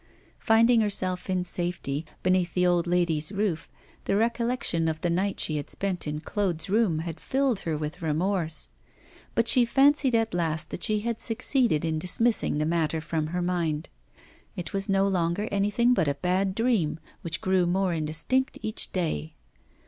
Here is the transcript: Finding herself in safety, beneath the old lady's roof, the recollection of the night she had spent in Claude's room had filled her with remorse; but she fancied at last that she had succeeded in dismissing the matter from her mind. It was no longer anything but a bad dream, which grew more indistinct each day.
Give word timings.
Finding 0.39 0.81
herself 0.81 1.29
in 1.29 1.43
safety, 1.43 2.07
beneath 2.23 2.55
the 2.55 2.65
old 2.65 2.87
lady's 2.87 3.31
roof, 3.31 3.69
the 4.05 4.15
recollection 4.15 4.87
of 4.87 5.01
the 5.01 5.11
night 5.11 5.39
she 5.39 5.57
had 5.57 5.69
spent 5.69 6.07
in 6.07 6.21
Claude's 6.21 6.71
room 6.71 6.97
had 7.05 7.19
filled 7.19 7.59
her 7.59 7.77
with 7.77 8.01
remorse; 8.01 8.71
but 9.35 9.47
she 9.47 9.63
fancied 9.63 10.15
at 10.15 10.33
last 10.33 10.71
that 10.71 10.81
she 10.81 11.01
had 11.01 11.19
succeeded 11.19 11.85
in 11.85 11.99
dismissing 11.99 12.57
the 12.57 12.65
matter 12.65 12.99
from 12.99 13.27
her 13.27 13.43
mind. 13.43 13.89
It 14.55 14.73
was 14.73 14.89
no 14.89 15.07
longer 15.07 15.47
anything 15.51 15.93
but 15.93 16.07
a 16.07 16.15
bad 16.15 16.55
dream, 16.55 16.99
which 17.21 17.39
grew 17.39 17.67
more 17.67 17.93
indistinct 17.93 18.57
each 18.63 18.91
day. 18.91 19.35